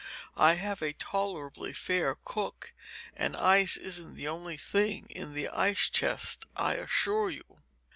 [0.35, 2.73] "I have a tolerably fair cook,
[3.15, 7.59] and ice isn't the only thing in the ice chest, I assure you."